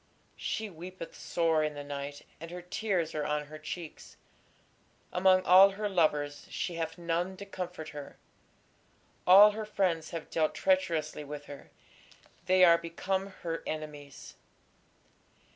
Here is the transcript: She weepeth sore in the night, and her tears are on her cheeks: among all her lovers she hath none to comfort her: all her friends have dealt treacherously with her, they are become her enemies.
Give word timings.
She 0.37 0.67
weepeth 0.67 1.13
sore 1.15 1.63
in 1.63 1.75
the 1.75 1.83
night, 1.83 2.23
and 2.39 2.49
her 2.49 2.63
tears 2.63 3.13
are 3.13 3.23
on 3.23 3.45
her 3.45 3.59
cheeks: 3.59 4.17
among 5.13 5.43
all 5.43 5.69
her 5.73 5.87
lovers 5.87 6.47
she 6.49 6.73
hath 6.73 6.97
none 6.97 7.37
to 7.37 7.45
comfort 7.45 7.89
her: 7.89 8.17
all 9.27 9.51
her 9.51 9.63
friends 9.63 10.09
have 10.09 10.31
dealt 10.31 10.55
treacherously 10.55 11.23
with 11.23 11.45
her, 11.45 11.69
they 12.47 12.65
are 12.65 12.79
become 12.79 13.27
her 13.43 13.61
enemies. 13.67 14.33